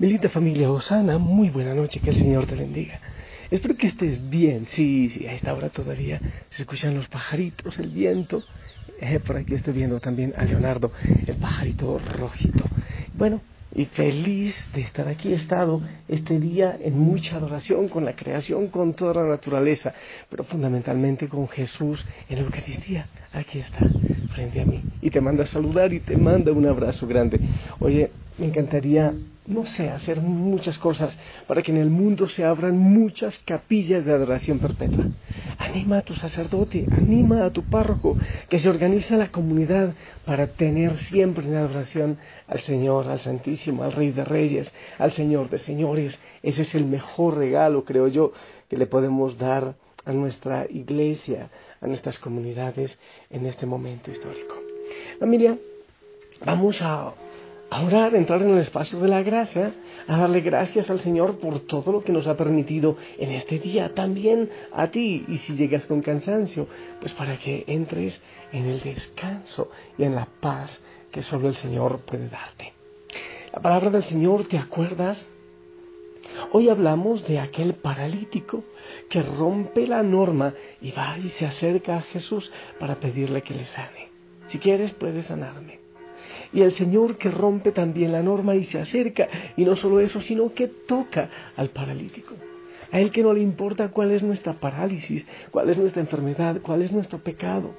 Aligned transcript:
Milita 0.00 0.28
familia 0.28 0.70
Osana, 0.70 1.18
muy 1.18 1.50
buena 1.50 1.74
noche, 1.74 1.98
que 1.98 2.10
el 2.10 2.16
Señor 2.16 2.46
te 2.46 2.54
bendiga. 2.54 3.00
Espero 3.50 3.76
que 3.76 3.88
estés 3.88 4.30
bien, 4.30 4.68
sí, 4.68 5.10
sí, 5.10 5.26
a 5.26 5.32
esta 5.32 5.52
hora 5.52 5.70
todavía 5.70 6.20
se 6.50 6.62
escuchan 6.62 6.94
los 6.94 7.08
pajaritos, 7.08 7.80
el 7.80 7.88
viento. 7.88 8.44
Eh, 9.00 9.18
por 9.18 9.36
aquí 9.36 9.54
estoy 9.54 9.74
viendo 9.74 9.98
también 9.98 10.34
a 10.36 10.44
Leonardo, 10.44 10.92
el 11.26 11.34
pajarito 11.34 11.98
rojito. 11.98 12.64
Bueno, 13.14 13.40
y 13.74 13.86
feliz 13.86 14.68
de 14.72 14.82
estar 14.82 15.08
aquí. 15.08 15.32
He 15.32 15.34
estado 15.34 15.82
este 16.06 16.38
día 16.38 16.78
en 16.80 16.96
mucha 16.96 17.36
adoración 17.36 17.88
con 17.88 18.04
la 18.04 18.14
creación, 18.14 18.68
con 18.68 18.94
toda 18.94 19.14
la 19.14 19.28
naturaleza, 19.28 19.94
pero 20.30 20.44
fundamentalmente 20.44 21.28
con 21.28 21.48
Jesús 21.48 22.06
en 22.28 22.36
la 22.36 22.42
Eucaristía. 22.42 23.08
Aquí 23.32 23.58
está, 23.58 23.80
frente 24.32 24.60
a 24.60 24.64
mí. 24.64 24.80
Y 25.02 25.10
te 25.10 25.20
manda 25.20 25.42
a 25.42 25.46
saludar 25.46 25.92
y 25.92 25.98
te 25.98 26.16
manda 26.16 26.52
un 26.52 26.66
abrazo 26.66 27.08
grande. 27.08 27.40
Oye, 27.80 28.12
me 28.38 28.46
encantaría, 28.46 29.12
no 29.48 29.64
sé, 29.64 29.88
hacer 29.88 30.20
muchas 30.20 30.78
cosas 30.78 31.18
para 31.46 31.62
que 31.62 31.72
en 31.72 31.78
el 31.78 31.88
mundo 31.88 32.28
se 32.28 32.44
abran 32.44 32.76
muchas 32.76 33.38
capillas 33.38 34.04
de 34.04 34.12
adoración 34.12 34.58
perpetua. 34.58 35.06
Anima 35.56 35.98
a 35.98 36.02
tu 36.02 36.14
sacerdote, 36.14 36.86
anima 36.92 37.46
a 37.46 37.50
tu 37.50 37.62
párroco, 37.64 38.16
que 38.50 38.58
se 38.58 38.68
organiza 38.68 39.16
la 39.16 39.32
comunidad 39.32 39.94
para 40.26 40.48
tener 40.48 40.96
siempre 40.96 41.46
en 41.46 41.56
adoración 41.56 42.18
al 42.46 42.60
Señor, 42.60 43.08
al 43.08 43.20
Santísimo, 43.20 43.84
al 43.84 43.92
Rey 43.92 44.10
de 44.10 44.24
Reyes, 44.24 44.72
al 44.98 45.12
Señor 45.12 45.48
de 45.48 45.58
Señores. 45.58 46.20
Ese 46.42 46.62
es 46.62 46.74
el 46.74 46.84
mejor 46.84 47.38
regalo, 47.38 47.84
creo 47.84 48.08
yo, 48.08 48.32
que 48.68 48.76
le 48.76 48.86
podemos 48.86 49.38
dar 49.38 49.76
a 50.04 50.12
nuestra 50.12 50.66
iglesia, 50.68 51.50
a 51.80 51.86
nuestras 51.86 52.18
comunidades 52.18 52.98
en 53.30 53.46
este 53.46 53.64
momento 53.64 54.10
histórico. 54.10 54.56
Familia, 55.18 55.56
vamos 56.44 56.80
a 56.82 57.12
a 57.70 57.82
orar, 57.82 58.14
entrar 58.14 58.42
en 58.42 58.50
el 58.50 58.58
espacio 58.58 58.98
de 58.98 59.08
la 59.08 59.22
gracia, 59.22 59.74
a 60.06 60.16
darle 60.16 60.40
gracias 60.40 60.90
al 60.90 61.00
Señor 61.00 61.38
por 61.38 61.60
todo 61.60 61.92
lo 61.92 62.02
que 62.02 62.12
nos 62.12 62.26
ha 62.26 62.36
permitido 62.36 62.96
en 63.18 63.30
este 63.32 63.58
día, 63.58 63.94
también 63.94 64.50
a 64.72 64.88
ti, 64.88 65.24
y 65.28 65.38
si 65.38 65.54
llegas 65.54 65.86
con 65.86 66.00
cansancio, 66.00 66.66
pues 67.00 67.12
para 67.12 67.38
que 67.38 67.64
entres 67.66 68.20
en 68.52 68.66
el 68.66 68.80
descanso 68.80 69.70
y 69.98 70.04
en 70.04 70.14
la 70.14 70.26
paz 70.40 70.82
que 71.10 71.22
solo 71.22 71.48
el 71.48 71.54
Señor 71.56 72.00
puede 72.00 72.28
darte. 72.28 72.72
La 73.52 73.60
palabra 73.60 73.90
del 73.90 74.02
Señor, 74.02 74.44
¿te 74.44 74.56
acuerdas? 74.56 75.26
Hoy 76.52 76.68
hablamos 76.68 77.26
de 77.26 77.40
aquel 77.40 77.74
paralítico 77.74 78.64
que 79.10 79.22
rompe 79.22 79.86
la 79.86 80.02
norma 80.02 80.54
y 80.80 80.92
va 80.92 81.18
y 81.18 81.28
se 81.30 81.46
acerca 81.46 81.96
a 81.96 82.02
Jesús 82.02 82.50
para 82.78 82.96
pedirle 82.96 83.42
que 83.42 83.54
le 83.54 83.64
sane. 83.66 84.08
Si 84.46 84.58
quieres, 84.58 84.92
puedes 84.92 85.26
sanarme 85.26 85.77
y 86.52 86.62
el 86.62 86.72
Señor 86.72 87.16
que 87.16 87.30
rompe 87.30 87.72
también 87.72 88.12
la 88.12 88.22
norma 88.22 88.54
y 88.54 88.64
se 88.64 88.78
acerca, 88.78 89.28
y 89.56 89.64
no 89.64 89.76
solo 89.76 90.00
eso, 90.00 90.20
sino 90.20 90.52
que 90.54 90.68
toca 90.68 91.30
al 91.56 91.70
paralítico. 91.70 92.34
A 92.90 93.00
Él 93.00 93.10
que 93.10 93.22
no 93.22 93.32
le 93.32 93.40
importa 93.40 93.88
cuál 93.88 94.12
es 94.12 94.22
nuestra 94.22 94.54
parálisis, 94.54 95.26
cuál 95.50 95.68
es 95.68 95.76
nuestra 95.76 96.00
enfermedad, 96.00 96.60
cuál 96.62 96.82
es 96.82 96.92
nuestro 96.92 97.18
pecado. 97.18 97.74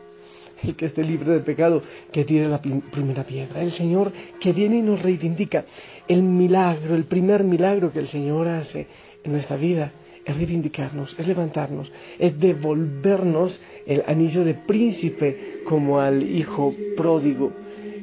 El 0.61 0.75
que 0.75 0.87
esté 0.87 1.03
libre 1.03 1.31
de 1.31 1.39
pecado, 1.39 1.81
que 2.11 2.25
tire 2.25 2.47
la 2.47 2.61
primera 2.61 3.23
piedra. 3.23 3.61
El 3.61 3.71
Señor 3.71 4.11
que 4.39 4.51
viene 4.51 4.77
y 4.77 4.81
nos 4.81 5.01
reivindica. 5.01 5.65
El 6.07 6.21
milagro, 6.21 6.95
el 6.95 7.05
primer 7.05 7.45
milagro 7.45 7.93
que 7.93 7.99
el 7.99 8.09
Señor 8.09 8.47
hace 8.49 8.87
en 9.23 9.31
nuestra 9.31 9.55
vida 9.55 9.93
es 10.25 10.35
reivindicarnos, 10.35 11.15
es 11.17 11.27
levantarnos, 11.27 11.91
es 12.19 12.37
devolvernos 12.39 13.59
el 13.87 14.03
anillo 14.05 14.43
de 14.43 14.53
príncipe 14.53 15.61
como 15.65 16.01
al 16.01 16.23
hijo 16.23 16.75
pródigo 16.95 17.53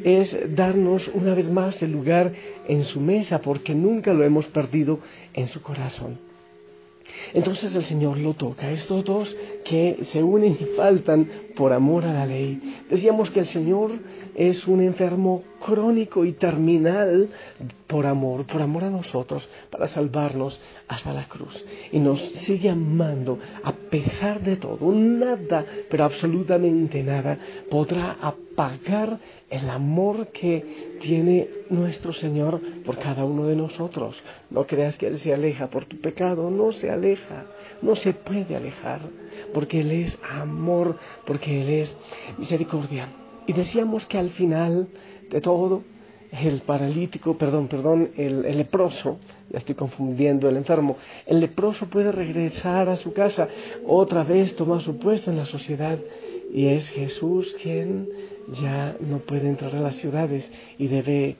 es 0.06 0.54
darnos 0.54 1.10
una 1.14 1.34
vez 1.34 1.50
más 1.50 1.82
el 1.82 1.90
lugar 1.90 2.32
en 2.68 2.84
su 2.84 3.00
mesa, 3.00 3.40
porque 3.40 3.74
nunca 3.74 4.14
lo 4.14 4.22
hemos 4.22 4.46
perdido 4.46 5.00
en 5.34 5.48
su 5.48 5.60
corazón. 5.62 6.20
Entonces 7.34 7.74
el 7.74 7.84
Señor 7.84 8.16
lo 8.18 8.34
toca. 8.34 8.70
Estos 8.70 9.04
dos 9.04 9.36
que 9.64 9.98
se 10.02 10.22
unen 10.22 10.56
y 10.60 10.64
faltan 10.76 11.28
por 11.56 11.72
amor 11.72 12.04
a 12.04 12.12
la 12.12 12.26
ley. 12.26 12.82
Decíamos 12.88 13.30
que 13.30 13.40
el 13.40 13.46
Señor 13.46 13.90
es 14.34 14.66
un 14.68 14.80
enfermo 14.80 15.42
crónico 15.64 16.24
y 16.24 16.32
terminal 16.32 17.28
por 17.86 18.06
amor, 18.06 18.46
por 18.46 18.60
amor 18.62 18.84
a 18.84 18.90
nosotros, 18.90 19.48
para 19.70 19.88
salvarnos 19.88 20.60
hasta 20.88 21.12
la 21.12 21.26
cruz. 21.28 21.64
Y 21.92 21.98
nos 21.98 22.20
sigue 22.20 22.68
amando 22.68 23.38
a 23.64 23.72
pesar 23.72 24.42
de 24.42 24.56
todo. 24.56 24.92
Nada, 24.92 25.64
pero 25.88 26.04
absolutamente 26.04 27.02
nada, 27.02 27.38
podrá 27.70 28.18
apagar 28.20 29.18
el 29.48 29.70
amor 29.70 30.28
que 30.28 30.98
tiene 31.00 31.48
nuestro 31.70 32.12
Señor 32.12 32.60
por 32.84 32.98
cada 32.98 33.24
uno 33.24 33.46
de 33.46 33.54
nosotros. 33.54 34.20
No 34.50 34.66
creas 34.66 34.96
que 34.96 35.06
Él 35.06 35.20
se 35.20 35.32
aleja 35.32 35.68
por 35.68 35.84
tu 35.84 36.00
pecado, 36.00 36.50
no 36.50 36.72
se 36.72 36.90
aleja, 36.90 37.46
no 37.82 37.94
se 37.94 38.12
puede 38.12 38.56
alejar, 38.56 39.00
porque 39.54 39.80
Él 39.80 39.92
es 39.92 40.18
amor, 40.28 40.98
porque 41.26 41.45
Él 41.46 41.68
es 41.68 41.96
misericordia. 42.38 43.08
Y 43.46 43.52
decíamos 43.52 44.06
que 44.06 44.18
al 44.18 44.30
final 44.30 44.88
de 45.30 45.40
todo, 45.40 45.82
el 46.32 46.60
paralítico, 46.62 47.38
perdón, 47.38 47.68
perdón, 47.68 48.10
el, 48.16 48.42
leproso, 48.56 49.18
ya 49.50 49.58
estoy 49.58 49.74
confundiendo 49.74 50.48
el 50.48 50.56
enfermo, 50.56 50.96
el 51.26 51.40
leproso 51.40 51.86
puede 51.86 52.12
regresar 52.12 52.88
a 52.88 52.96
su 52.96 53.12
casa, 53.12 53.48
otra 53.86 54.24
vez 54.24 54.54
toma 54.56 54.80
su 54.80 54.98
puesto 54.98 55.30
en 55.30 55.36
la 55.36 55.46
sociedad 55.46 55.98
y 56.52 56.66
es 56.66 56.88
Jesús 56.88 57.54
quien 57.62 58.08
ya 58.60 58.96
no 59.00 59.18
puede 59.18 59.48
entrar 59.48 59.74
a 59.74 59.80
las 59.80 59.96
ciudades 59.96 60.50
y 60.78 60.88
debe 60.88 61.36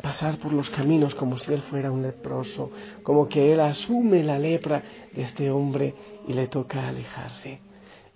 pasar 0.00 0.38
por 0.38 0.52
los 0.52 0.70
caminos 0.70 1.14
como 1.14 1.38
si 1.38 1.52
él 1.52 1.60
fuera 1.62 1.90
un 1.90 2.02
leproso, 2.02 2.70
como 3.02 3.28
que 3.28 3.52
él 3.52 3.60
asume 3.60 4.22
la 4.22 4.38
lepra 4.38 4.82
de 5.14 5.22
este 5.22 5.50
hombre 5.50 5.94
y 6.26 6.32
le 6.32 6.48
toca 6.48 6.88
alejarse. 6.88 7.71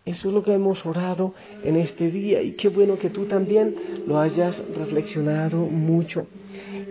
Eso 0.07 0.29
es 0.29 0.35
lo 0.35 0.45
que 0.45 0.55
hemos 0.55 0.87
orado 0.87 1.35
en 1.65 1.75
este 1.75 2.13
día 2.13 2.41
y 2.41 2.53
qué 2.53 2.69
bueno 2.69 2.97
que 2.97 3.11
tú 3.11 3.25
también 3.25 3.75
lo 4.07 4.21
hayas 4.21 4.65
reflexionado 4.77 5.59
mucho. 5.59 6.29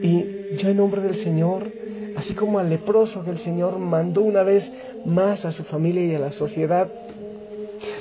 Y 0.01 0.57
yo 0.57 0.67
en 0.67 0.75
nombre 0.75 1.01
del 1.01 1.15
Señor, 1.15 1.71
así 2.17 2.33
como 2.33 2.59
al 2.59 2.69
leproso 2.69 3.23
que 3.23 3.31
el 3.31 3.37
Señor 3.37 3.79
mandó 3.79 4.21
una 4.21 4.43
vez 4.43 4.69
más 5.05 5.45
a 5.45 5.53
su 5.53 5.63
familia 5.63 6.03
y 6.03 6.13
a 6.13 6.19
la 6.19 6.33
sociedad, 6.33 6.91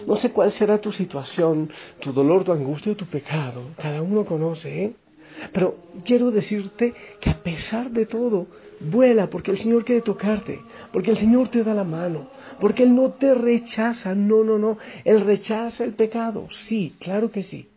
no 0.05 0.17
sé 0.17 0.33
cuál 0.33 0.51
será 0.51 0.79
tu 0.79 0.91
situación, 0.91 1.71
tu 2.01 2.13
dolor, 2.13 2.43
tu 2.43 2.51
angustia 2.51 2.91
o 2.91 2.97
tu 2.97 3.07
pecado, 3.07 3.63
cada 3.77 4.03
uno 4.03 4.25
conoce, 4.25 4.85
¿eh? 4.85 4.93
Pero 5.53 5.77
quiero 6.05 6.33
decirte 6.33 6.93
que 7.21 7.31
a 7.31 7.41
pesar 7.41 7.91
de 7.91 8.07
todo, 8.07 8.49
vuela 8.81 9.29
porque 9.31 9.51
el 9.51 9.59
Señor 9.59 9.85
quiere 9.85 10.03
tocarte, 10.03 10.61
porque 10.93 11.11
el 11.11 11.17
Señor 11.17 11.49
te 11.49 11.65
da 11.65 11.75
la 11.75 11.85
mano, 11.85 12.29
porque 12.61 12.83
Él 12.83 12.95
no 12.95 13.11
te 13.13 13.35
rechaza, 13.35 14.15
no, 14.15 14.45
no, 14.45 14.59
no, 14.59 14.79
Él 15.05 15.21
rechaza 15.23 15.85
el 15.85 15.93
pecado, 15.93 16.49
sí, 16.51 16.95
claro 16.99 17.31
que 17.31 17.43
sí, 17.43 17.69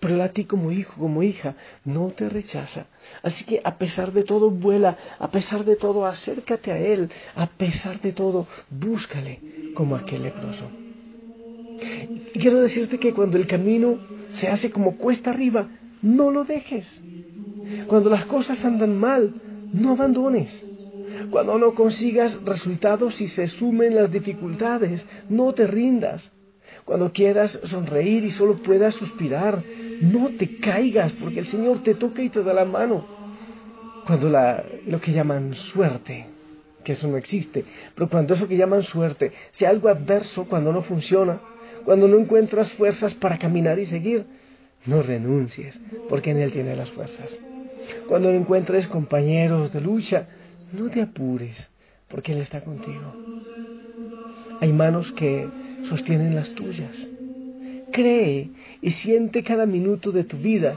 pero 0.00 0.22
a 0.22 0.28
ti 0.28 0.44
como 0.44 0.70
hijo, 0.70 1.00
como 1.00 1.22
hija, 1.22 1.54
no 1.84 2.08
te 2.08 2.28
rechaza. 2.28 2.86
Así 3.22 3.44
que 3.44 3.60
a 3.64 3.78
pesar 3.78 4.12
de 4.12 4.22
todo, 4.22 4.50
vuela, 4.50 4.96
a 5.18 5.30
pesar 5.30 5.64
de 5.64 5.76
todo, 5.76 6.06
acércate 6.06 6.72
a 6.72 6.78
Él, 6.78 7.10
a 7.34 7.46
pesar 7.46 8.00
de 8.00 8.12
todo, 8.12 8.46
búscale 8.70 9.40
como 9.74 9.96
aquel 9.96 10.24
leproso. 10.24 10.70
Y 12.34 12.38
quiero 12.38 12.60
decirte 12.60 12.98
que 12.98 13.12
cuando 13.12 13.36
el 13.36 13.46
camino 13.46 13.98
se 14.30 14.48
hace 14.48 14.70
como 14.70 14.96
cuesta 14.96 15.30
arriba, 15.30 15.68
no 16.02 16.30
lo 16.30 16.44
dejes. 16.44 17.02
Cuando 17.86 18.10
las 18.10 18.26
cosas 18.26 18.64
andan 18.64 18.96
mal, 18.96 19.34
no 19.74 19.92
abandones. 19.92 20.64
Cuando 21.30 21.58
no 21.58 21.74
consigas 21.74 22.38
resultados 22.44 23.20
y 23.20 23.28
se 23.28 23.48
sumen 23.48 23.94
las 23.94 24.10
dificultades, 24.10 25.06
no 25.28 25.52
te 25.52 25.66
rindas. 25.66 26.32
Cuando 26.84 27.12
quieras 27.12 27.60
sonreír 27.64 28.24
y 28.24 28.30
solo 28.30 28.56
puedas 28.56 28.94
suspirar, 28.94 29.62
no 30.00 30.30
te 30.30 30.58
caigas 30.58 31.12
porque 31.14 31.40
el 31.40 31.46
Señor 31.46 31.82
te 31.82 31.94
toca 31.94 32.22
y 32.22 32.30
te 32.30 32.42
da 32.42 32.54
la 32.54 32.64
mano. 32.64 33.04
Cuando 34.06 34.28
la, 34.28 34.64
lo 34.86 35.00
que 35.00 35.12
llaman 35.12 35.54
suerte, 35.54 36.26
que 36.84 36.92
eso 36.92 37.08
no 37.08 37.16
existe, 37.16 37.64
pero 37.94 38.08
cuando 38.08 38.34
eso 38.34 38.46
que 38.46 38.56
llaman 38.56 38.82
suerte 38.82 39.32
sea 39.52 39.70
algo 39.70 39.88
adverso, 39.88 40.46
cuando 40.46 40.72
no 40.72 40.82
funciona, 40.82 41.40
cuando 41.84 42.06
no 42.06 42.18
encuentras 42.18 42.72
fuerzas 42.72 43.14
para 43.14 43.38
caminar 43.38 43.78
y 43.78 43.86
seguir, 43.86 44.26
no 44.86 45.02
renuncies, 45.02 45.80
porque 46.08 46.30
en 46.30 46.38
Él 46.38 46.52
tiene 46.52 46.76
las 46.76 46.90
fuerzas. 46.90 47.40
Cuando 48.08 48.30
encuentres 48.30 48.86
compañeros 48.86 49.72
de 49.72 49.80
lucha, 49.80 50.28
no 50.72 50.90
te 50.90 51.02
apures, 51.02 51.70
porque 52.08 52.32
Él 52.32 52.38
está 52.38 52.62
contigo. 52.62 53.14
Hay 54.60 54.72
manos 54.72 55.12
que 55.12 55.48
sostienen 55.88 56.34
las 56.34 56.50
tuyas. 56.50 57.08
Cree 57.92 58.50
y 58.82 58.90
siente 58.90 59.42
cada 59.42 59.66
minuto 59.66 60.12
de 60.12 60.24
tu 60.24 60.36
vida. 60.38 60.76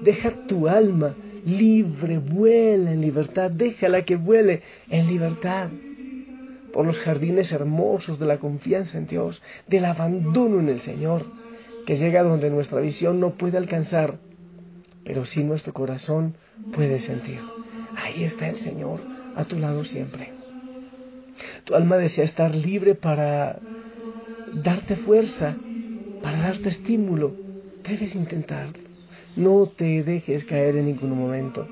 Deja 0.00 0.30
tu 0.46 0.68
alma 0.68 1.14
libre, 1.44 2.18
vuela 2.18 2.92
en 2.92 3.00
libertad, 3.00 3.50
déjala 3.50 4.04
que 4.04 4.16
vuele 4.16 4.62
en 4.88 5.06
libertad 5.06 5.68
por 6.72 6.84
los 6.84 6.98
jardines 6.98 7.52
hermosos 7.52 8.18
de 8.18 8.26
la 8.26 8.38
confianza 8.38 8.98
en 8.98 9.06
Dios, 9.06 9.40
del 9.68 9.84
abandono 9.84 10.58
en 10.58 10.68
el 10.68 10.80
Señor, 10.80 11.24
que 11.86 11.96
llega 11.96 12.24
donde 12.24 12.50
nuestra 12.50 12.80
visión 12.80 13.20
no 13.20 13.34
puede 13.34 13.58
alcanzar, 13.58 14.18
pero 15.04 15.24
sí 15.24 15.44
nuestro 15.44 15.72
corazón 15.72 16.36
puede 16.70 16.98
sentir. 17.00 17.40
Ahí 17.94 18.24
está 18.24 18.48
el 18.48 18.58
Señor 18.58 19.00
a 19.34 19.44
tu 19.44 19.58
lado 19.58 19.84
siempre. 19.84 20.32
Tu 21.64 21.74
alma 21.74 21.96
desea 21.96 22.24
estar 22.24 22.54
libre 22.54 22.94
para 22.94 23.62
darte 24.46 24.96
fuerza, 24.96 25.58
para 26.20 26.38
darte 26.38 26.68
estímulo. 26.68 27.36
Debes 27.82 28.14
intentarlo. 28.14 28.78
No 29.36 29.66
te 29.68 30.02
dejes 30.02 30.44
caer 30.44 30.76
en 30.76 30.86
ningún 30.86 31.10
momento. 31.10 31.68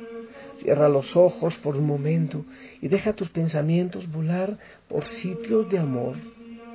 Cierra 0.59 0.89
los 0.89 1.17
ojos 1.17 1.57
por 1.59 1.77
un 1.77 1.87
momento 1.87 2.45
y 2.81 2.89
deja 2.89 3.15
tus 3.15 3.31
pensamientos 3.31 4.11
volar 4.11 4.59
por 4.89 5.07
sitios 5.07 5.69
de 5.69 5.79
amor. 5.79 6.17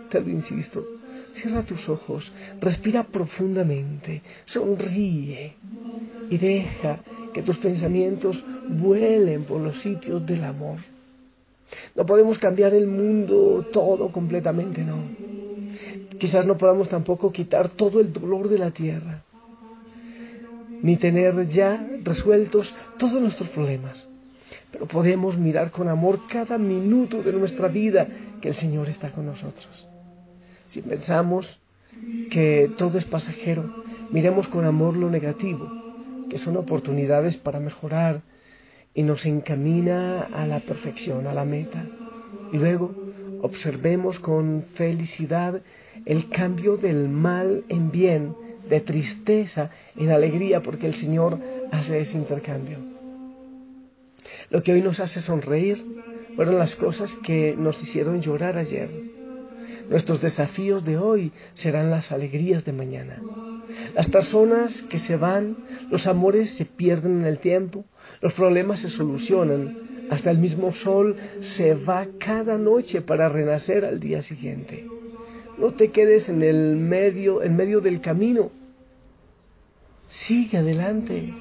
Te 0.09 0.19
lo 0.21 0.29
insisto. 0.29 0.96
Cierra 1.41 1.61
tus 1.61 1.87
ojos, 1.87 2.31
respira 2.59 3.03
profundamente, 3.03 4.23
sonríe 4.45 5.53
y 6.31 6.37
deja 6.37 6.99
que 7.31 7.43
tus 7.43 7.57
pensamientos 7.57 8.43
vuelen 8.67 9.43
por 9.43 9.61
los 9.61 9.79
sitios 9.81 10.25
del 10.25 10.43
amor. 10.43 10.79
No 11.95 12.07
podemos 12.07 12.39
cambiar 12.39 12.73
el 12.73 12.87
mundo 12.87 13.67
todo 13.71 14.11
completamente, 14.11 14.83
no. 14.83 14.97
Quizás 16.17 16.47
no 16.47 16.57
podamos 16.57 16.89
tampoco 16.89 17.31
quitar 17.31 17.69
todo 17.69 17.99
el 17.99 18.11
dolor 18.11 18.49
de 18.49 18.57
la 18.57 18.71
tierra, 18.71 19.21
ni 20.81 20.97
tener 20.97 21.47
ya 21.49 21.87
resueltos 22.03 22.75
todos 22.97 23.21
nuestros 23.21 23.49
problemas. 23.49 24.07
Pero 24.71 24.87
podemos 24.87 25.37
mirar 25.37 25.69
con 25.69 25.87
amor 25.87 26.21
cada 26.27 26.57
minuto 26.57 27.21
de 27.21 27.33
nuestra 27.33 27.67
vida 27.67 28.07
que 28.41 28.49
el 28.49 28.55
Señor 28.55 28.89
está 28.89 29.11
con 29.11 29.27
nosotros. 29.27 29.87
Si 30.69 30.81
pensamos 30.81 31.59
que 32.29 32.71
todo 32.77 32.97
es 32.97 33.05
pasajero, 33.05 33.83
miremos 34.11 34.47
con 34.47 34.65
amor 34.65 34.95
lo 34.95 35.09
negativo, 35.09 35.71
que 36.29 36.37
son 36.37 36.57
oportunidades 36.57 37.37
para 37.37 37.59
mejorar 37.59 38.21
y 38.93 39.03
nos 39.03 39.25
encamina 39.25 40.21
a 40.21 40.45
la 40.45 40.59
perfección, 40.59 41.27
a 41.27 41.33
la 41.33 41.45
meta. 41.45 41.85
Y 42.51 42.57
luego 42.57 42.93
observemos 43.41 44.19
con 44.19 44.65
felicidad 44.73 45.61
el 46.05 46.29
cambio 46.29 46.77
del 46.77 47.09
mal 47.09 47.63
en 47.69 47.91
bien, 47.91 48.35
de 48.69 48.81
tristeza 48.81 49.69
en 49.95 50.11
alegría, 50.11 50.61
porque 50.61 50.87
el 50.87 50.95
Señor 50.95 51.39
hace 51.71 51.99
ese 51.99 52.17
intercambio. 52.17 52.79
Lo 54.49 54.63
que 54.63 54.73
hoy 54.73 54.81
nos 54.81 54.99
hace 54.99 55.21
sonreír 55.21 55.85
fueron 56.35 56.57
las 56.57 56.75
cosas 56.75 57.15
que 57.23 57.55
nos 57.57 57.81
hicieron 57.81 58.21
llorar 58.21 58.57
ayer. 58.57 59.16
Nuestros 59.89 60.21
desafíos 60.21 60.83
de 60.83 60.97
hoy 60.97 61.31
serán 61.53 61.89
las 61.89 62.11
alegrías 62.11 62.65
de 62.65 62.73
mañana. 62.73 63.21
Las 63.95 64.09
personas 64.09 64.81
que 64.83 64.97
se 64.97 65.15
van, 65.15 65.57
los 65.89 66.07
amores 66.07 66.49
se 66.51 66.65
pierden 66.65 67.21
en 67.21 67.25
el 67.25 67.39
tiempo, 67.39 67.85
los 68.21 68.33
problemas 68.33 68.79
se 68.79 68.89
solucionan, 68.89 70.07
hasta 70.09 70.31
el 70.31 70.39
mismo 70.39 70.73
sol 70.73 71.15
se 71.39 71.73
va 71.73 72.07
cada 72.17 72.57
noche 72.57 73.01
para 73.01 73.29
renacer 73.29 73.85
al 73.85 73.99
día 73.99 74.21
siguiente. 74.21 74.85
No 75.57 75.71
te 75.71 75.89
quedes 75.89 76.29
en 76.29 76.43
el 76.43 76.75
medio, 76.75 77.41
en 77.41 77.55
medio 77.55 77.81
del 77.81 78.01
camino. 78.01 78.51
Sigue 80.09 80.57
adelante. 80.57 81.33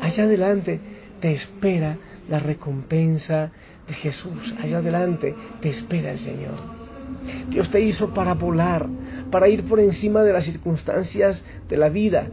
Allá 0.00 0.24
adelante 0.24 0.80
te 1.20 1.32
espera 1.32 1.96
la 2.28 2.38
recompensa 2.38 3.52
de 3.88 3.94
Jesús. 3.94 4.54
Allá 4.60 4.78
adelante 4.78 5.34
te 5.60 5.70
espera 5.70 6.12
el 6.12 6.18
Señor. 6.18 6.83
Dios 7.48 7.70
te 7.70 7.80
hizo 7.80 8.12
para 8.12 8.34
volar, 8.34 8.86
para 9.30 9.48
ir 9.48 9.64
por 9.64 9.80
encima 9.80 10.22
de 10.22 10.32
las 10.32 10.44
circunstancias 10.44 11.44
de 11.68 11.76
la 11.76 11.88
vida, 11.88 12.28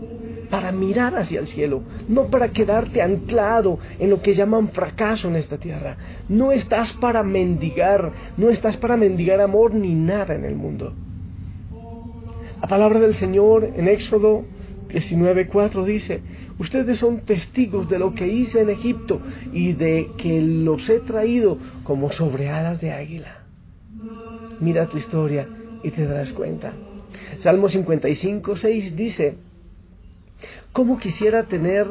para 0.49 0.71
mirar 0.71 1.15
hacia 1.15 1.39
el 1.39 1.47
cielo, 1.47 1.81
no 2.07 2.27
para 2.27 2.49
quedarte 2.49 3.01
anclado 3.01 3.79
en 3.99 4.09
lo 4.09 4.21
que 4.21 4.33
llaman 4.33 4.69
fracaso 4.69 5.27
en 5.27 5.35
esta 5.35 5.57
tierra. 5.57 5.97
No 6.27 6.51
estás 6.51 6.93
para 6.93 7.23
mendigar, 7.23 8.11
no 8.37 8.49
estás 8.49 8.77
para 8.77 8.97
mendigar 8.97 9.39
amor 9.39 9.73
ni 9.73 9.95
nada 9.95 10.35
en 10.35 10.45
el 10.45 10.55
mundo. 10.55 10.93
La 12.61 12.67
palabra 12.67 12.99
del 12.99 13.15
Señor 13.15 13.71
en 13.75 13.87
Éxodo 13.87 14.43
19:4 14.89 15.85
dice, 15.85 16.21
ustedes 16.59 16.97
son 16.97 17.21
testigos 17.21 17.89
de 17.89 17.97
lo 17.97 18.13
que 18.13 18.27
hice 18.27 18.61
en 18.61 18.69
Egipto 18.69 19.21
y 19.53 19.73
de 19.73 20.11
que 20.17 20.41
los 20.41 20.87
he 20.89 20.99
traído 20.99 21.57
como 21.83 22.11
sobre 22.11 22.49
alas 22.49 22.81
de 22.81 22.91
águila 22.91 23.40
mira 24.59 24.87
tu 24.87 24.97
historia 24.97 25.47
y 25.83 25.91
te 25.91 26.05
darás 26.05 26.31
cuenta. 26.33 26.73
Salmo 27.39 27.69
55, 27.69 28.55
6 28.55 28.95
dice, 28.95 29.35
¿cómo 30.71 30.97
quisiera 30.97 31.43
tener 31.43 31.87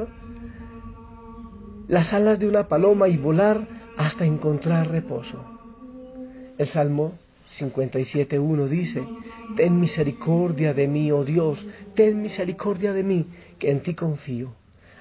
las 1.89 2.13
alas 2.13 2.39
de 2.39 2.49
una 2.49 2.69
paloma 2.69 3.09
y 3.09 3.17
volar 3.17 3.67
hasta 3.97 4.25
encontrar 4.25 4.91
reposo? 4.91 5.45
El 6.59 6.69
Salmo 6.69 7.15
57.1 7.59 8.69
dice, 8.69 9.03
Ten 9.57 9.81
misericordia 9.81 10.73
de 10.73 10.87
mí, 10.87 11.11
oh 11.11 11.25
Dios, 11.25 11.67
ten 11.95 12.23
misericordia 12.23 12.93
de 12.93 13.03
mí, 13.03 13.27
que 13.59 13.71
en 13.71 13.81
ti 13.81 13.95
confío. 13.95 14.55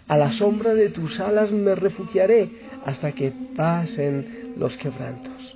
A 0.08 0.18
la 0.18 0.32
sombra 0.32 0.74
de 0.74 0.90
tus 0.90 1.20
alas 1.20 1.52
me 1.52 1.76
refugiaré 1.76 2.50
hasta 2.84 3.12
que 3.12 3.32
pasen 3.56 4.56
los 4.58 4.76
quebrantos. 4.78 5.56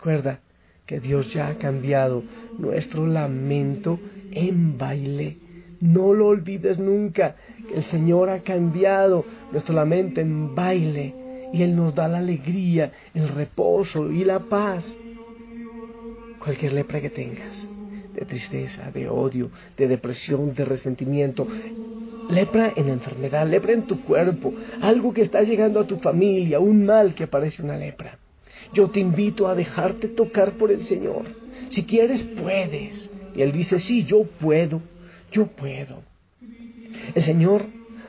Recuerda, 0.00 0.40
que 0.86 0.98
Dios 0.98 1.30
ya 1.30 1.48
ha 1.48 1.58
cambiado 1.58 2.24
nuestro 2.56 3.06
lamento 3.06 4.00
en 4.32 4.78
baile. 4.78 5.36
No 5.80 6.14
lo 6.14 6.28
olvides 6.28 6.78
nunca, 6.78 7.36
el 7.74 7.82
Señor 7.84 8.30
ha 8.30 8.40
cambiado 8.40 9.26
nuestro 9.52 9.74
lamento 9.74 10.22
en 10.22 10.54
baile 10.54 11.14
y 11.52 11.62
Él 11.62 11.76
nos 11.76 11.94
da 11.94 12.08
la 12.08 12.16
alegría, 12.16 12.92
el 13.12 13.28
reposo 13.28 14.10
y 14.10 14.24
la 14.24 14.38
paz. 14.38 14.86
Cualquier 16.38 16.72
lepra 16.72 17.02
que 17.02 17.10
tengas, 17.10 17.68
de 18.14 18.24
tristeza, 18.24 18.90
de 18.90 19.06
odio, 19.06 19.50
de 19.76 19.86
depresión, 19.86 20.54
de 20.54 20.64
resentimiento, 20.64 21.46
lepra 22.30 22.72
en 22.74 22.88
enfermedad, 22.88 23.46
lepra 23.46 23.74
en 23.74 23.82
tu 23.82 24.00
cuerpo, 24.00 24.54
algo 24.80 25.12
que 25.12 25.20
está 25.20 25.42
llegando 25.42 25.78
a 25.78 25.86
tu 25.86 25.98
familia, 25.98 26.58
un 26.58 26.86
mal 26.86 27.14
que 27.14 27.26
parece 27.26 27.62
una 27.62 27.76
lepra. 27.76 28.19
Yo 28.72 28.88
te 28.90 29.00
invito 29.00 29.48
a 29.48 29.54
dejarte 29.54 30.08
tocar 30.08 30.52
por 30.52 30.70
el 30.70 30.84
Señor. 30.84 31.24
Si 31.68 31.84
quieres, 31.84 32.22
puedes. 32.22 33.10
Y 33.34 33.42
Él 33.42 33.52
dice, 33.52 33.78
sí, 33.78 34.04
yo 34.04 34.24
puedo, 34.24 34.82
yo 35.32 35.46
puedo. 35.46 36.02
El 37.14 37.22
Señor 37.22 37.66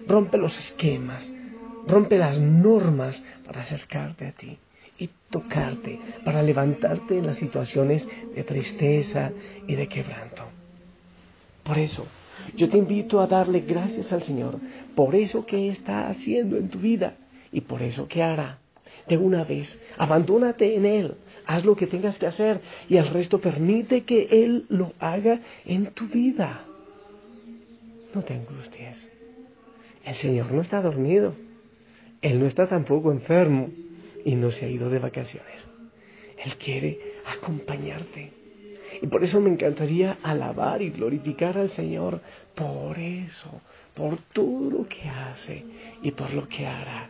rompe 0.08 0.38
los 0.38 0.58
esquemas, 0.58 1.32
rompe 1.88 2.18
las 2.18 2.40
normas 2.40 3.24
para 3.46 3.62
acercarte 3.62 4.28
a 4.28 4.32
ti 4.32 4.58
y 4.98 5.10
tocarte, 5.30 6.00
para 6.24 6.44
levantarte 6.44 7.18
en 7.18 7.26
las 7.26 7.38
situaciones 7.38 8.08
de 8.36 8.44
tristeza 8.44 9.32
y 9.68 9.76
de 9.76 9.88
quebranto. 9.88 10.44
Por 11.64 11.78
eso, 11.78 12.06
yo 12.56 12.70
te 12.70 12.78
invito 12.78 13.22
a 13.22 13.28
darle 13.28 13.62
gracias 13.62 14.12
al 14.12 14.24
Señor 14.24 14.60
por 14.96 15.16
eso 15.16 15.46
que 15.46 15.70
está 15.70 16.08
haciendo 16.08 16.58
en 16.58 16.70
tu 16.70 16.80
vida 16.80 17.16
y 17.52 17.62
por 17.62 17.82
eso 17.82 18.08
que 18.08 18.24
hará 18.24 18.60
de 19.08 19.18
una 19.18 19.44
vez. 19.44 19.80
Abandónate 19.98 20.76
en 20.76 20.86
Él. 20.86 21.16
Haz 21.46 21.66
lo 21.66 21.76
que 21.76 21.88
tengas 21.88 22.18
que 22.18 22.28
hacer 22.28 22.62
y 22.88 22.98
el 22.98 23.08
resto 23.08 23.40
permite 23.40 24.04
que 24.04 24.28
Él 24.32 24.66
lo 24.70 24.94
haga 25.00 25.40
en 25.66 25.88
tu 25.88 26.08
vida. 26.08 26.66
No 28.14 28.22
te 28.24 28.34
angusties. 28.34 29.10
El 30.04 30.16
Señor 30.16 30.52
no 30.52 30.62
está 30.62 30.82
dormido. 30.82 31.36
Él 32.22 32.40
no 32.40 32.46
está 32.46 32.68
tampoco 32.68 33.12
enfermo 33.12 33.70
y 34.24 34.36
no 34.36 34.52
se 34.52 34.66
ha 34.66 34.70
ido 34.70 34.90
de 34.90 35.00
vacaciones. 35.00 35.62
Él 36.44 36.56
quiere 36.58 37.00
acompañarte. 37.26 38.32
Y 39.02 39.08
por 39.08 39.24
eso 39.24 39.40
me 39.40 39.50
encantaría 39.50 40.18
alabar 40.22 40.82
y 40.82 40.90
glorificar 40.90 41.58
al 41.58 41.70
Señor 41.70 42.20
por 42.56 43.00
eso, 43.00 43.62
por 43.94 44.18
todo 44.34 44.70
lo 44.70 44.88
que 44.88 45.08
hace 45.08 45.64
y 46.04 46.12
por 46.12 46.34
lo 46.34 46.48
que 46.48 46.66
hará. 46.66 47.10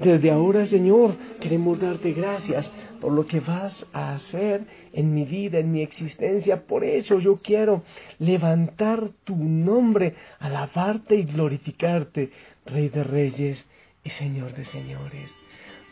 Desde 0.00 0.30
ahora, 0.30 0.66
Señor, 0.66 1.16
queremos 1.40 1.80
darte 1.80 2.12
gracias 2.12 2.70
por 3.00 3.12
lo 3.12 3.26
que 3.26 3.40
vas 3.40 3.86
a 3.92 4.14
hacer 4.14 4.64
en 4.92 5.12
mi 5.12 5.24
vida, 5.24 5.58
en 5.58 5.70
mi 5.70 5.82
existencia. 5.82 6.66
Por 6.66 6.84
eso 6.84 7.18
yo 7.18 7.40
quiero 7.42 7.82
levantar 8.18 9.10
tu 9.24 9.36
nombre, 9.36 10.14
alabarte 10.38 11.16
y 11.16 11.24
glorificarte, 11.24 12.30
Rey 12.66 12.88
de 12.88 13.04
Reyes 13.04 13.66
y 14.02 14.10
Señor 14.10 14.54
de 14.54 14.64
Señores. 14.64 15.34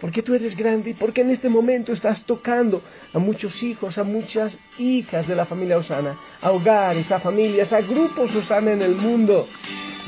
Porque 0.00 0.22
tú 0.22 0.34
eres 0.34 0.56
grande 0.56 0.90
y 0.90 0.94
porque 0.94 1.20
en 1.20 1.30
este 1.30 1.48
momento 1.48 1.92
estás 1.92 2.24
tocando 2.24 2.82
a 3.12 3.20
muchos 3.20 3.62
hijos, 3.62 3.98
a 3.98 4.02
muchas 4.02 4.58
hijas 4.78 5.28
de 5.28 5.36
la 5.36 5.46
familia 5.46 5.78
Osana, 5.78 6.18
a 6.40 6.50
hogares, 6.50 7.12
a 7.12 7.20
familias, 7.20 7.72
a 7.72 7.82
grupos 7.82 8.34
Osana 8.34 8.72
en 8.72 8.82
el 8.82 8.96
mundo 8.96 9.46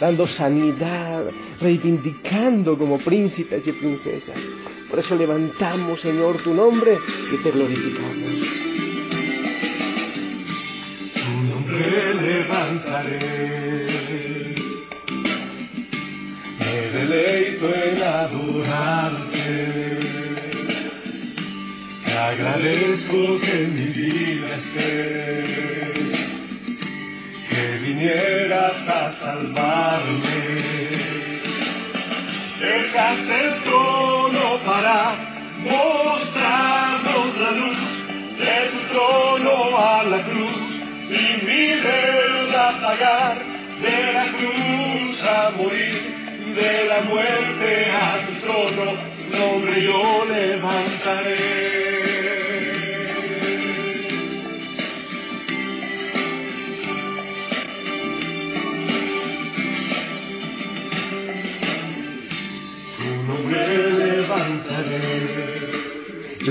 dando 0.00 0.26
sanidad, 0.26 1.24
reivindicando 1.60 2.76
como 2.76 2.98
príncipes 2.98 3.66
y 3.66 3.72
princesas. 3.72 4.36
Por 4.90 4.98
eso 4.98 5.14
levantamos, 5.16 6.00
Señor, 6.00 6.38
tu 6.38 6.54
nombre 6.54 6.98
y 7.32 7.36
te 7.42 7.50
glorificamos. 7.50 8.14
Tu 11.14 11.30
nombre 11.50 12.14
levantaré, 12.14 13.86
me 16.58 16.90
deleito 16.98 17.74
en 17.74 18.02
adorarte. 18.02 19.64
agradezco 22.34 23.38
que 23.40 23.66
mi 23.74 23.86
vida 23.86 24.54
esté, 24.56 25.33
vinieras 27.84 28.88
a 28.88 29.12
salvarme. 29.20 30.38
Dejaste 32.60 33.34
el 33.44 33.62
trono 33.64 34.46
para 34.64 34.98
mostrarnos 35.70 37.28
la 37.42 37.50
luz. 37.60 37.82
De 38.40 38.56
tu 38.72 38.80
trono 38.92 39.78
a 39.78 40.02
la 40.04 40.20
cruz 40.22 40.58
y 41.10 41.46
mi 41.46 41.66
deuda 41.88 42.64
pagar. 42.80 43.36
De 43.84 44.12
la 44.16 44.24
cruz 44.38 45.22
a 45.24 45.50
morir 45.58 46.14
de 46.54 46.84
la 46.86 47.00
muerte 47.02 47.90
a 47.90 48.26
tu 48.26 48.32
trono, 48.46 48.92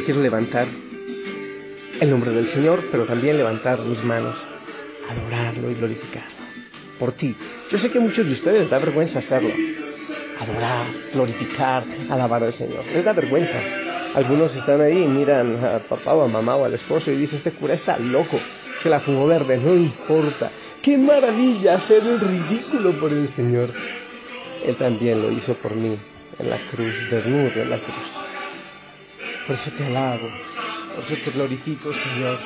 Quiero 0.06 0.22
levantar 0.22 0.68
el 2.02 2.10
nombre 2.10 2.32
del 2.32 2.48
Señor, 2.48 2.84
pero 2.92 3.06
también 3.06 3.38
levantar 3.38 3.80
mis 3.80 4.04
manos, 4.04 4.38
adorarlo 5.10 5.72
y 5.72 5.76
glorificarlo. 5.76 6.44
Por 7.00 7.14
ti. 7.14 7.36
Yo 7.72 7.78
sé 7.78 7.90
que 7.90 8.02
muchos 8.02 8.26
de 8.26 8.34
ustedes 8.34 8.62
les 8.62 8.70
da 8.70 8.80
vergüenza 8.80 9.20
hacerlo. 9.20 9.52
Adorar, 10.40 10.88
glorificar, 11.14 11.86
alabar 12.10 12.44
al 12.44 12.54
Señor. 12.54 12.84
Les 12.94 13.06
da 13.06 13.14
vergüenza. 13.14 13.58
Algunos 14.16 14.54
están 14.56 14.82
ahí 14.82 15.04
y 15.04 15.08
miran 15.08 15.64
a 15.64 15.80
papá 15.80 16.14
o 16.14 16.24
a 16.24 16.28
mamá 16.28 16.58
o 16.58 16.66
al 16.66 16.74
esposo 16.74 17.10
y 17.10 17.16
dicen, 17.16 17.38
este 17.38 17.52
cura 17.52 17.74
está 17.74 17.98
loco, 17.98 18.40
se 18.78 18.90
la 18.90 19.00
fumó 19.00 19.26
verde, 19.26 19.58
no 19.58 19.74
importa. 19.74 20.52
Qué 20.82 20.98
maravilla 20.98 21.76
hacer 21.76 22.04
el 22.06 22.20
ridículo 22.20 23.00
por 23.00 23.14
el 23.14 23.30
Señor. 23.30 23.70
Él 24.66 24.76
también 24.76 25.22
lo 25.22 25.32
hizo 25.32 25.54
por 25.56 25.74
mí 25.76 25.98
en 26.38 26.50
la 26.50 26.58
cruz, 26.70 26.94
desnudo 27.10 27.62
en 27.62 27.70
la 27.70 27.78
cruz. 27.78 28.33
Por 29.46 29.56
eso 29.56 29.72
te 29.72 29.86
alabo, 29.86 30.30
por 30.96 31.04
eso 31.04 31.16
te 31.24 31.32
glorifico, 31.32 31.92
Señor, 31.94 32.40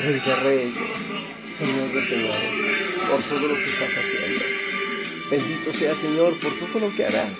Rey 0.00 0.20
de 0.20 0.34
Reyes, 0.36 0.74
Señor 1.58 1.92
de 1.92 2.08
Señores, 2.08 2.50
por 3.10 3.22
todo 3.24 3.48
lo 3.48 3.54
que 3.56 3.64
estás 3.64 3.90
haciendo. 3.90 4.44
Bendito 5.30 5.72
sea, 5.74 5.94
Señor, 5.96 6.34
por 6.40 6.52
todo 6.54 6.88
lo 6.88 6.96
que 6.96 7.04
harás. 7.04 7.32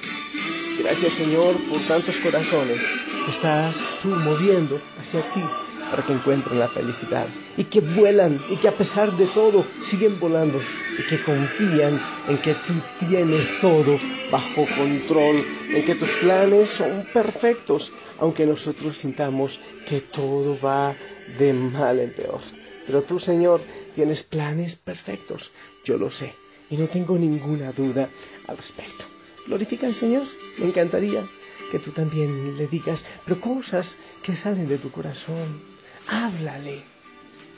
Gracias, 0.83 1.13
Señor, 1.15 1.57
por 1.69 1.81
tantos 1.83 2.15
corazones 2.17 2.79
que 3.25 3.31
estás 3.31 3.75
tú 4.03 4.09
moviendo 4.09 4.81
hacia 4.99 5.23
ti 5.33 5.43
para 5.91 6.05
que 6.05 6.13
encuentren 6.13 6.59
la 6.59 6.69
felicidad. 6.69 7.27
Y 7.57 7.65
que 7.65 7.81
vuelan 7.81 8.41
y 8.51 8.57
que 8.57 8.69
a 8.69 8.77
pesar 8.77 9.17
de 9.17 9.27
todo 9.27 9.65
siguen 9.81 10.19
volando. 10.21 10.61
Y 10.99 11.03
que 11.09 11.23
confían 11.23 12.01
en 12.29 12.39
que 12.39 12.55
tú 12.55 12.75
tienes 13.09 13.61
todo 13.61 13.99
bajo 14.31 14.67
control, 14.77 15.45
en 15.75 15.85
que 15.85 15.95
tus 15.95 16.11
planes 16.21 16.71
son 16.71 17.07
perfectos, 17.13 17.93
aunque 18.19 18.47
nosotros 18.47 18.97
sintamos 18.99 19.59
que 19.87 20.03
todo 20.03 20.59
va 20.61 20.95
de 21.39 21.53
mal 21.53 21.99
en 21.99 22.13
peor. 22.13 22.41
Pero 22.87 23.03
tú, 23.03 23.19
Señor, 23.19 23.61
tienes 23.95 24.23
planes 24.23 24.77
perfectos, 24.77 25.51
yo 25.85 25.97
lo 25.97 26.11
sé, 26.11 26.35
y 26.71 26.77
no 26.77 26.87
tengo 26.89 27.17
ninguna 27.19 27.73
duda 27.73 28.09
al 28.47 28.57
respecto. 28.57 29.05
Glorifica 29.47 29.87
al 29.87 29.95
Señor, 29.95 30.25
me 30.59 30.67
encantaría 30.67 31.25
que 31.71 31.79
tú 31.79 31.93
también 31.93 32.57
le 32.57 32.67
digas, 32.67 33.05
pero 33.25 33.41
cosas 33.41 33.97
que 34.23 34.35
salen 34.37 34.69
de 34.69 34.79
tu 34.79 34.91
corazón, 34.91 35.63
háblale. 36.07 36.83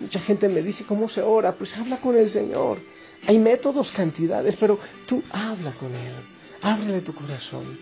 Mucha 0.00 0.20
gente 0.20 0.48
me 0.48 0.62
dice, 0.62 0.84
¿cómo 0.84 1.08
se 1.08 1.22
ora? 1.22 1.54
Pues 1.54 1.76
habla 1.76 1.98
con 1.98 2.16
el 2.16 2.30
Señor. 2.30 2.78
Hay 3.26 3.38
métodos, 3.38 3.92
cantidades, 3.92 4.56
pero 4.56 4.78
tú 5.06 5.22
habla 5.30 5.72
con 5.72 5.94
Él. 5.94 6.12
Ábrele 6.60 7.02
tu 7.02 7.14
corazón. 7.14 7.78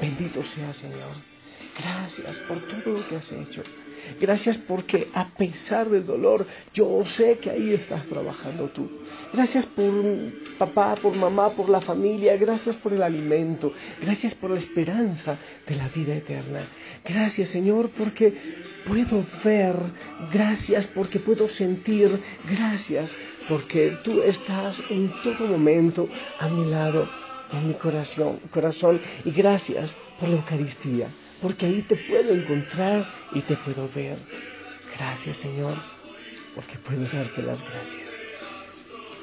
Bendito 0.00 0.42
sea, 0.44 0.72
Señor. 0.72 1.16
Gracias 1.78 2.36
por 2.48 2.66
todo 2.66 2.98
lo 2.98 3.08
que 3.08 3.16
has 3.16 3.32
hecho. 3.32 3.62
Gracias 4.20 4.58
porque 4.58 5.08
a 5.14 5.28
pesar 5.30 5.88
del 5.88 6.06
dolor, 6.06 6.46
yo 6.74 7.04
sé 7.06 7.38
que 7.38 7.50
ahí 7.50 7.72
estás 7.72 8.06
trabajando 8.06 8.68
tú. 8.68 8.88
Gracias 9.32 9.66
por 9.66 9.92
papá, 10.58 10.94
por 10.96 11.14
mamá, 11.14 11.50
por 11.50 11.68
la 11.68 11.80
familia. 11.80 12.36
Gracias 12.36 12.76
por 12.76 12.92
el 12.92 13.02
alimento. 13.02 13.72
Gracias 14.00 14.34
por 14.34 14.50
la 14.50 14.58
esperanza 14.58 15.38
de 15.66 15.76
la 15.76 15.88
vida 15.88 16.14
eterna. 16.14 16.66
Gracias 17.04 17.48
Señor 17.48 17.90
porque 17.96 18.34
puedo 18.86 19.24
ver. 19.44 19.76
Gracias 20.32 20.86
porque 20.88 21.18
puedo 21.18 21.48
sentir. 21.48 22.20
Gracias 22.50 23.14
porque 23.48 23.96
tú 24.04 24.22
estás 24.22 24.80
en 24.90 25.12
todo 25.22 25.46
momento 25.46 26.08
a 26.38 26.48
mi 26.48 26.70
lado, 26.70 27.08
en 27.52 27.68
mi 27.68 27.74
corazón. 27.74 28.40
corazón. 28.50 29.00
Y 29.24 29.30
gracias 29.30 29.96
por 30.18 30.28
la 30.28 30.36
Eucaristía 30.36 31.08
porque 31.40 31.66
ahí 31.66 31.82
te 31.82 31.96
puedo 31.96 32.32
encontrar 32.32 33.06
y 33.32 33.40
te 33.42 33.56
puedo 33.56 33.88
ver. 33.94 34.18
Gracias 34.96 35.36
Señor, 35.38 35.74
porque 36.54 36.76
puedo 36.78 37.02
darte 37.02 37.42
las 37.42 37.62
gracias. 37.62 38.08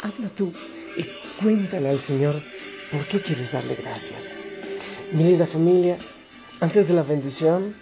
Habla 0.01 0.29
tú 0.29 0.53
y 0.97 1.05
cuéntale 1.41 1.89
al 1.89 1.99
Señor 2.01 2.41
por 2.91 3.05
qué 3.07 3.21
quieres 3.21 3.51
darle 3.51 3.75
gracias. 3.75 4.33
Mi 5.11 5.23
linda 5.23 5.47
familia, 5.47 5.97
antes 6.59 6.87
de 6.87 6.93
la 6.93 7.03
bendición, 7.03 7.75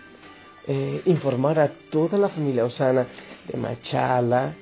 eh, 0.68 1.01
informar 1.06 1.60
a 1.60 1.70
toda 1.89 2.18
la 2.18 2.30
familia 2.30 2.65
Osana 2.65 3.06
de 3.48 3.58
Machala, 3.58 4.54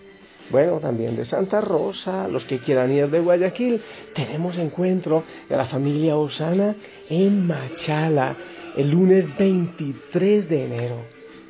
bueno, 0.49 0.79
también 0.79 1.15
de 1.15 1.25
Santa 1.25 1.61
Rosa, 1.61 2.27
los 2.27 2.43
que 2.45 2.59
quieran 2.59 2.91
ir 2.91 3.09
de 3.09 3.21
Guayaquil, 3.21 3.81
tenemos 4.13 4.57
encuentro 4.57 5.23
de 5.49 5.55
la 5.55 5.65
familia 5.65 6.17
Osana 6.17 6.75
en 7.09 7.47
Machala 7.47 8.35
el 8.75 8.91
lunes 8.91 9.27
23 9.37 10.49
de 10.49 10.65
enero. 10.65 11.05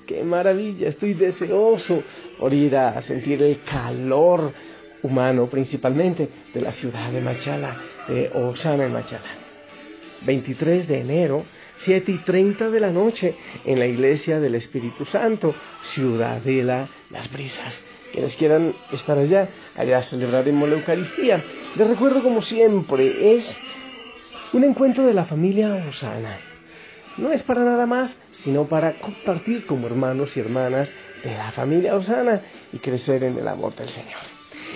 ¡Qué 0.06 0.24
maravilla! 0.24 0.90
Estoy 0.90 1.14
deseoso 1.14 2.04
por 2.38 2.54
ir 2.54 2.76
a 2.76 3.02
sentir 3.02 3.42
el 3.42 3.62
calor 3.62 4.52
humano, 5.02 5.48
principalmente 5.48 6.30
de 6.54 6.62
la 6.62 6.72
ciudad 6.72 7.12
de 7.12 7.22
Machala, 7.22 7.78
de 8.08 8.30
Osana 8.34 8.86
en 8.86 8.94
Machala. 8.94 9.44
23 10.26 10.88
de 10.88 11.00
enero, 11.00 11.44
7 11.78 12.12
y 12.12 12.18
30 12.20 12.70
de 12.70 12.80
la 12.80 12.92
noche, 12.92 13.36
en 13.66 13.80
la 13.80 13.86
iglesia 13.86 14.40
del 14.40 14.56
Espíritu 14.56 15.06
Santo, 15.06 15.54
Ciudadela 15.84 16.88
Las 17.10 17.32
Brisas. 17.32 17.82
Quienes 18.12 18.36
quieran 18.36 18.76
estar 18.92 19.18
allá, 19.18 19.50
allá 19.76 20.04
celebraremos 20.04 20.70
la 20.70 20.76
Eucaristía. 20.76 21.44
Les 21.76 21.88
recuerdo, 21.88 22.22
como 22.22 22.42
siempre, 22.42 23.36
es 23.36 23.58
un 24.54 24.64
encuentro 24.64 25.06
de 25.06 25.14
la 25.14 25.26
familia 25.26 25.86
Osana 25.90 26.53
no 27.18 27.32
es 27.32 27.44
para 27.44 27.64
nada 27.64 27.86
más, 27.86 28.18
sino 28.32 28.66
para 28.66 29.00
compartir 29.00 29.66
como 29.66 29.88
hermanos 29.88 30.36
y 30.36 30.40
hermanas 30.40 30.94
de 31.24 31.36
la 31.36 31.52
familia 31.52 31.96
Osana 31.96 32.42
y 32.72 32.80
crecer 32.80 33.24
en 33.24 33.38
el 33.38 33.48
amor 33.48 33.76
del 33.76 33.90
Señor. 33.90 34.22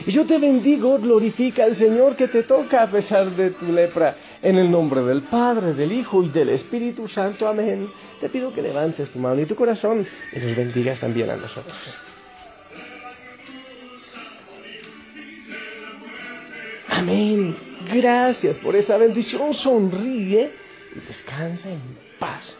Y 0.05 0.11
yo 0.11 0.25
te 0.25 0.37
bendigo, 0.37 0.99
glorifica 0.99 1.63
al 1.63 1.75
Señor 1.75 2.15
que 2.15 2.27
te 2.27 2.43
toca 2.43 2.83
a 2.83 2.89
pesar 2.89 3.31
de 3.31 3.51
tu 3.51 3.71
lepra. 3.71 4.15
En 4.41 4.57
el 4.57 4.69
nombre 4.69 5.01
del 5.01 5.23
Padre, 5.23 5.73
del 5.73 5.91
Hijo 5.91 6.21
y 6.23 6.29
del 6.29 6.49
Espíritu 6.49 7.07
Santo. 7.07 7.47
Amén. 7.47 7.89
Te 8.21 8.29
pido 8.29 8.53
que 8.53 8.61
levantes 8.61 9.09
tu 9.09 9.19
mano 9.19 9.41
y 9.41 9.45
tu 9.45 9.55
corazón 9.55 10.05
y 10.33 10.39
nos 10.39 10.55
bendigas 10.55 10.99
también 10.99 11.29
a 11.31 11.35
nosotros. 11.35 11.75
Amén. 16.89 17.55
Gracias 17.91 18.57
por 18.57 18.75
esa 18.75 18.97
bendición. 18.97 19.53
Sonríe 19.53 20.51
y 20.95 20.99
descansa 21.07 21.69
en 21.69 22.06
paz. 22.19 22.55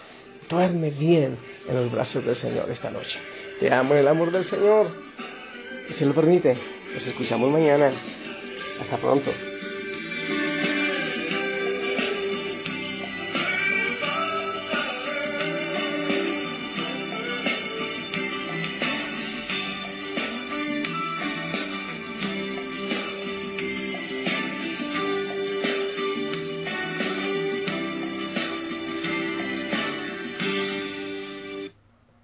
Duerme 0.50 0.92
bien 0.92 1.38
en 1.68 1.76
los 1.76 1.92
brazos 1.92 2.26
del 2.26 2.36
Señor 2.36 2.70
esta 2.72 2.90
noche. 2.90 3.20
Te 3.60 3.74
amo 3.74 3.96
el 3.96 4.08
amor 4.08 4.32
del 4.32 4.44
Señor. 4.44 4.88
Y 5.90 5.94
si 5.94 6.06
lo 6.06 6.14
permite, 6.14 6.58
nos 6.94 7.06
escuchamos 7.06 7.52
mañana. 7.52 7.92
Hasta 8.82 8.98
pronto. 8.98 9.32